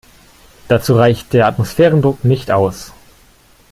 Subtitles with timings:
[0.67, 2.91] Dazu reicht der Atmosphärendruck nicht aus.